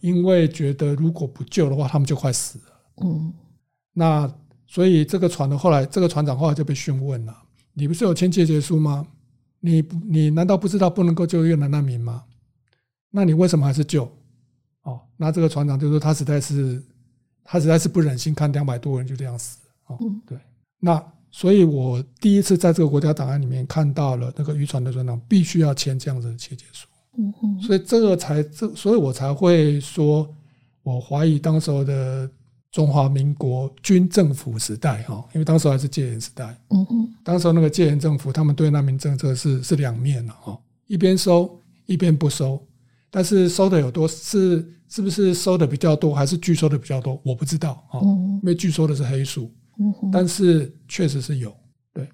[0.00, 2.64] 因为觉得如果不救的话，他们就快死了。
[3.02, 3.32] 嗯，
[3.92, 4.32] 那
[4.66, 7.36] 所以这个船的后来，这个船长后来就被讯问了
[7.74, 9.06] ：“你不是有签切结书吗？
[9.60, 12.24] 你你难道不知道不能够救越南难民吗？
[13.10, 14.04] 那你为什么还是救？”
[14.84, 16.82] 哦，那这个船长就说他实在是。
[17.42, 19.58] 他实在是不忍心看两百多人就这样死
[19.98, 19.98] 哦。
[20.26, 20.38] 对，
[20.78, 26.86] 那所以我第一次在这个国家档案里面看到了那个渔船的船长必须要签这样子的切结书。
[27.18, 30.28] 嗯嗯，所以这个才这，所以我才会说，
[30.82, 32.30] 我怀疑当时候的
[32.70, 36.56] 中华民国军政府时代哈，因为当时还是戒严时代。
[36.70, 42.60] 嗯嗯，当时候那个戒严政府，他们对难民政策是是两面的哈，一边收一边不收，
[43.10, 44.76] 但是收的有多是。
[44.92, 47.16] 是不是收的比较多，还是拒收的比较多？
[47.24, 49.48] 我不知道啊，因为拒收的是黑数，
[50.12, 51.54] 但是确实是有。
[51.92, 52.08] 对，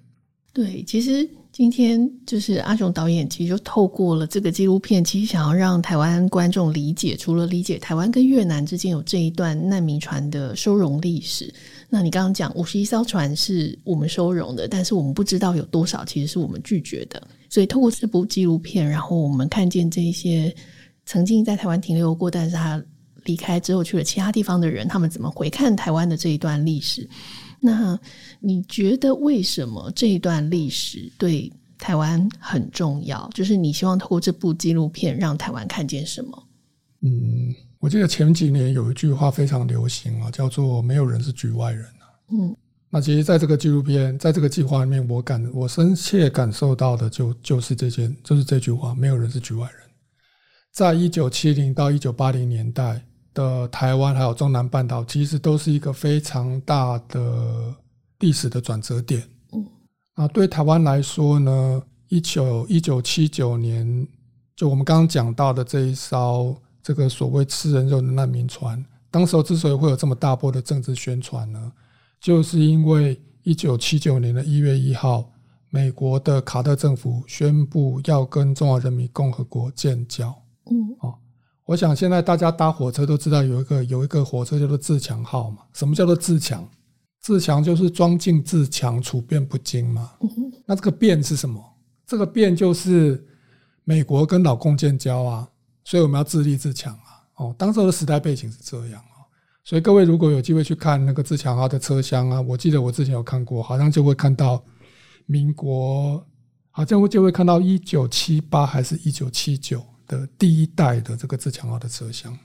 [0.53, 11.53] 对，其实今天就是阿雄导演，其实就透过了这个纪录片，其实想要让台湾观众理解，除了理解台湾跟越南之间有这一段难民船的收容历史，
[11.89, 20.53] 那你刚刚讲五十一艘船是我们收容的，但是我们不知道有多少其实是我们拒绝的，所以透过这部纪录片，然后我们看见这些。
[21.09, 22.83] 曾经在台湾停留过，但是他
[23.23, 27.09] 离开之后去了其他地方的人，他们怎么回看台湾的这一段历史？
[27.59, 27.99] 那
[28.39, 33.29] 你觉得为什么这一段历史对台湾很重要？
[33.33, 36.47] 就是你希望透过这部纪录片让台湾看见什么？
[37.01, 41.85] 嗯，我记得前几年有一句话非常流行啊，叫做“没有人是局外人”
[42.33, 42.55] 嗯，
[42.89, 49.79] 那其实在这个纪录片，在这个计划里面，我感我深切感受到的就就是这件，就是这句话：“没有人是局外人。”
[50.73, 53.01] 在一九七零到一九八零年代
[53.37, 57.71] 的台湾，还有中南半岛，其实都是一个非常大的
[58.17, 59.21] 历史的转折点。
[59.53, 59.63] 嗯，
[60.15, 64.07] 啊，对台湾来说呢，一九一九七九年，
[64.55, 71.71] 就我们刚刚讲到的这一艘这个所谓吃人肉的难民船，当时候之所以会有这么大波的政治宣传呢，
[72.19, 75.29] 就是因为一九七九年的一月一号，
[75.69, 80.33] 美国的卡特政府宣布要跟中华人民共和国建交。
[80.71, 81.15] 嗯，哦，
[81.67, 85.57] 我想现在大家搭火车都知道有一个有一个火车叫做自强号嘛。
[85.73, 86.65] 什么叫做自强？
[87.19, 90.11] 自强就是装进自强，处变不惊嘛。
[90.65, 91.61] 那这个变是什么？
[92.05, 93.21] 这个变就是
[93.83, 95.45] 美国跟老共建交啊，
[95.83, 97.27] 所以我们要自立自强啊。
[97.35, 99.27] 哦，当时的时代背景是这样啊。
[99.65, 104.63] 所以各位如果有机会去看那个自强号的车厢啊，我记得我之前有看过，好像就会看到
[105.25, 106.25] 民国，
[106.71, 109.83] 好像会就会看到一九七八还是一九七九。
[110.07, 112.37] 的第一代的这个自强号的车厢，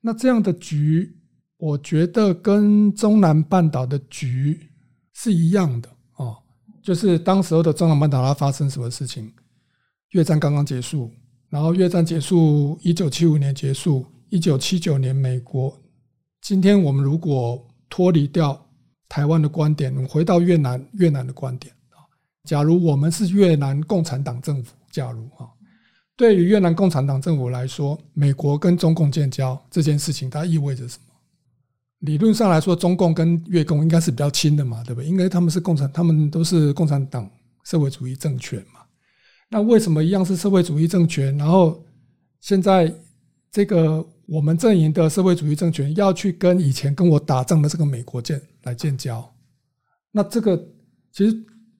[0.00, 1.18] 那这样的局，
[1.56, 4.70] 我觉得跟中南半岛的局
[5.12, 6.36] 是一样的哦。
[6.82, 9.32] 就是当时候的中南半岛它发生什么事情？
[10.10, 11.10] 越战刚刚结束，
[11.48, 15.76] 然后越战结束，一九七五年结束，一九七九年美国。
[16.40, 18.68] 今天我们如果脱离掉
[19.08, 22.02] 台湾的观点，回到越南越南的观点啊，
[22.44, 25.46] 假如我们是越南共产党政府，假如啊。
[26.16, 31.14] 对于越南共产党政府来说，美国跟中共建交这件事情，它意味着什么？
[32.00, 35.08] 理论上来说，中共跟越共应该是比较亲的嘛，对不对？
[35.08, 37.28] 因为他们是共产，他们都是共产党
[37.64, 38.80] 社会主义政权嘛。
[39.48, 41.82] 那为什么一样是社会主义政权，然后
[42.40, 42.92] 现在
[43.50, 49.24] 这个我们阵营的社会主义政权要去跟以前跟我打仗的这个美国建来建交，
[50.10, 50.56] 那这个
[51.12, 51.36] 其实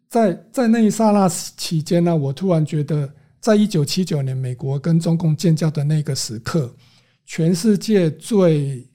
[0.08, 3.10] 在，在那一刹那期间呢，我突然觉得，
[3.42, 6.72] 在一九七九年美国跟中共建交的那个时刻，
[7.26, 8.88] 全世界最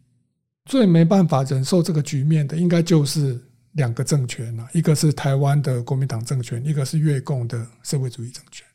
[0.64, 3.38] 最没办法忍受这个局面的，应该就是
[3.74, 8.66] 两个政权了，一个是台湾的国民党政权，一个是越共的社会主义政权。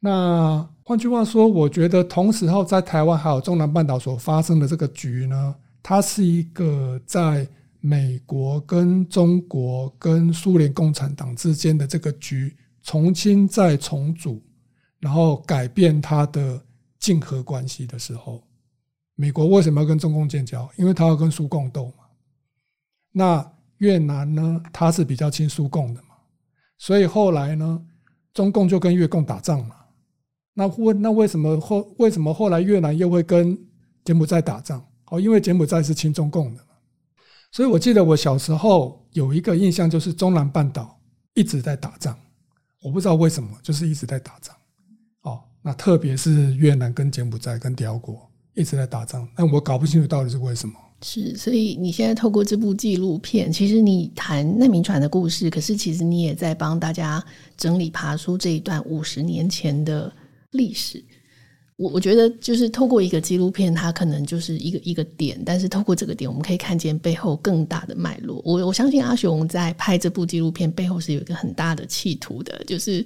[0.00, 7.46] 那换句话说，我觉得同时候在台湾还有中南半岛所发生的这个局呢，它是一个在
[7.80, 14.42] 美国跟中国跟苏联共产党之间的这个局重新再重组，
[15.00, 16.60] 然后改变它的
[16.98, 18.42] 竞合关系的时候，
[19.14, 20.68] 美国为什么要跟中共建交？
[20.76, 22.04] 因为它要跟苏共斗嘛。
[23.12, 26.16] 那越南呢，它是比较亲苏共的嘛，
[26.76, 27.84] 所以后来呢，
[28.34, 29.76] 中共就跟越共打仗嘛。
[30.54, 33.56] 那为那为什么后为什么后来越南又会跟
[34.04, 34.84] 柬埔寨打仗？
[35.06, 36.70] 哦，因为柬埔寨是亲中共的嘛。
[37.52, 41.00] 所以我记得我小时候有一个印象，就是中南半岛
[41.34, 42.18] 一直在打仗。
[42.82, 44.54] 我不知道为什么，就是一直在打仗。
[45.62, 48.18] 那特别是越南跟柬埔寨跟寮国
[48.54, 50.74] 一直在打仗，但我搞不清楚到底是为什么。
[51.02, 57.24] 是，所以你现在透过这部纪录片，其实你谈难民船的故事，可是其实你也在帮大家
[57.56, 60.12] 整理爬出这一段五十年前的。
[60.52, 61.04] 历史，
[61.76, 68.40] 我我觉得就是透过一个纪录片，它可能就是一个一个点，但是透过这个点，我们可以看见背后更大的脉络。
[68.46, 73.04] 我我相信阿雄在拍这部纪录片背后是有一个很大的企图的，就是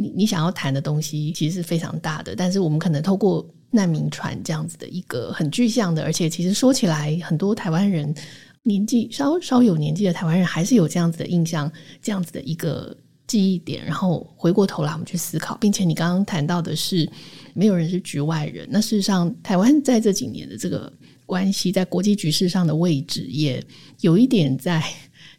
[0.00, 8.14] 你你想要谈的东西其实是非常大的，但是我们可能透过难民船这样子的一个很具象的，而且其实说起来，很多台湾人
[8.62, 11.70] 年纪稍稍有年纪的台湾人还是有这样子的印象，
[12.00, 12.96] 这样子的一个。
[13.26, 17.08] 记忆点，然后回过头来我们去思考，并且你刚刚谈到的是
[17.54, 18.66] 没有人是局外人。
[18.68, 20.92] 那事实上，台湾在这几年的这个
[21.26, 23.64] 关系，在国际局势上的位置，也
[24.00, 24.82] 有一点在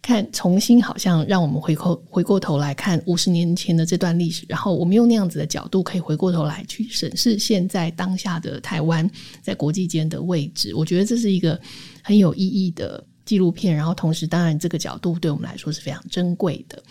[0.02, 9.10] 看重新，好像让我们回过回过头来看五十年前的这段历史，然后我们用那样子的角度，可以回过头来去审视现在当下的台湾
[9.42, 10.74] 在国际间的位置。
[10.74, 11.60] 我觉得这是一个
[12.04, 16.82] 很有意义的纪录片，然后同时，当然这个角度对我们来说是非常珍贵的。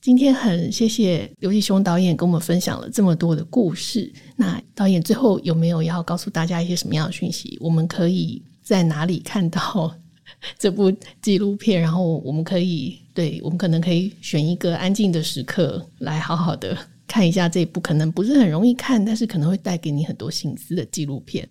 [0.00, 4.12] 今天很谢谢刘继雄导演跟我们分享了这么多的故事。
[4.34, 7.56] 那导演最后有没有要告诉大家一些什么样的讯息？
[7.60, 9.94] 我们可以在哪里看到
[10.58, 11.80] 这部纪录片？
[11.80, 16.76] 然后我们可以，对，我们可能可以选一个安静的时刻来好好的
[17.06, 21.48] 看一下这部可能不是很容易看，但是可能会带给你很多心思的纪录片。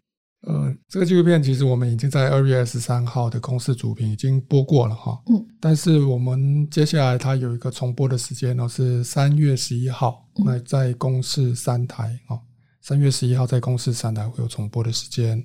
[0.47, 5.21] 呃，这个纪录片其实我们已经在二月二十三号的公司主频已经播过了哈。
[5.29, 5.45] 嗯。
[5.59, 12.39] 但是我们接下来它有一个重播的时间呢，是三月十一号，那在公视三台啊，
[12.81, 15.43] 三月十一号在公视三台会有重播的时间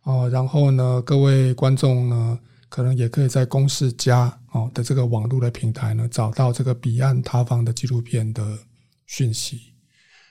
[0.00, 0.26] 啊。
[0.28, 2.38] 然后呢，各位观众呢，
[2.68, 8.58] 可能也可以在公视家哦的这个网络的平台呢，找到这个彼岸塌方的纪录片的
[9.06, 9.74] 讯息。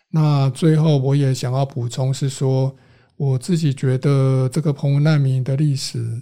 [0.10, 2.76] 那最后我也想要补充是说。
[3.20, 6.22] 我自己觉得这个澎湖难民的历史，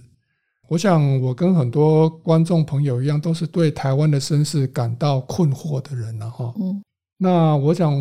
[0.69, 6.53] 我想我跟很多观众朋友一样，都是对台湾的身世感到困惑的人了哈。
[6.57, 6.81] 嗯，
[7.17, 7.93] 那我想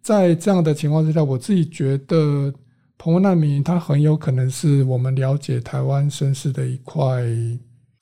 [0.00, 2.54] 在这样的情况之下，我自己觉得
[2.98, 7.22] 澎湖难民它很有可能是我们了解台湾身世的一块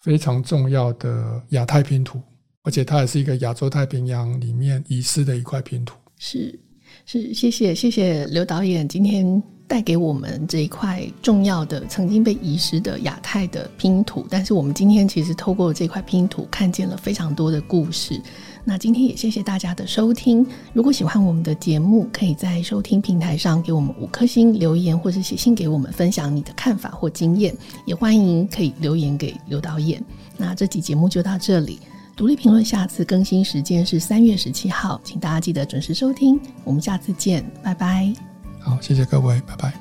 [0.00, 2.20] 非常重要的亚太拼图，
[2.62, 5.96] 而且它也是一个亚洲太平洋里面遗失的一块拼图。
[6.18, 6.58] 是
[7.04, 9.42] 是，谢谢谢谢刘导演今天。
[9.66, 18.20] 带给我们这一块重要的、曾经被遗失的亚太的拼图，但是我们今天其实透过这块拼图，看见了非常多的故事。
[18.66, 20.44] 那今天也谢谢大家的收听。
[20.72, 27.54] 如果喜欢我们的节目，可以在收听平台上给我们五颗星留言，或是写信给我们分享你的看法或经验。
[27.84, 30.02] 也欢迎可以留言给刘导演。
[30.36, 31.78] 那这期节目就到这里，
[32.16, 36.40] 独立评论下次更新时间是三月十七号，请大家记得准时收听。
[36.64, 38.12] 我们下次见，拜拜。
[38.60, 39.74] 好，谢谢各位，拜拜。